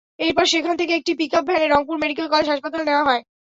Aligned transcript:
এরপর 0.19 0.45
সেখান 0.53 0.75
থেকে 0.77 0.93
একটি 0.95 1.11
পিকআপ 1.19 1.43
ভ্যানে 1.47 1.67
রংপুর 1.67 1.95
মেডিকেল 2.03 2.27
কলেজ 2.29 2.47
হাসপাতালে 2.49 2.85
নেওয়া 2.85 3.07
হয়। 3.09 3.21